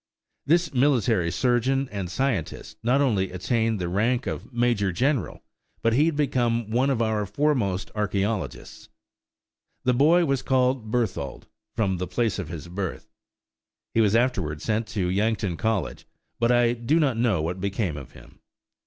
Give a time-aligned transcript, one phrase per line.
[0.47, 5.43] This military surgeon and scientist not only attained the rank of major general,
[5.83, 8.87] but he became one of our foremost archæologists.
[9.83, 11.45] The boy was called Berthold,
[11.75, 13.11] from the place of his birth.
[13.93, 16.07] He was afterward sent to Yankton College,
[16.39, 18.39] but I do not know what became of him.